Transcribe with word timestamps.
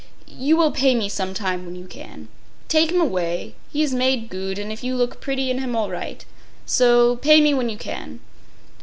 You 0.27 0.57
will 0.57 0.71
pay 0.71 0.95
me 0.95 1.07
some 1.09 1.35
time 1.35 1.63
when 1.63 1.75
you 1.75 1.85
can. 1.85 2.27
Take 2.67 2.91
him 2.91 2.99
away. 2.99 3.53
He 3.71 3.83
is 3.83 3.93
made 3.93 4.29
goot; 4.29 4.57
and 4.57 4.71
if 4.71 4.83
you 4.83 4.95
look 4.95 5.21
bretty 5.21 5.51
in 5.51 5.59
him 5.59 5.75
all 5.75 5.91
right. 5.91 6.25
So. 6.65 7.17
Pay 7.17 7.39
me 7.39 7.53
when 7.53 7.69
you 7.69 7.77
can. 7.77 8.19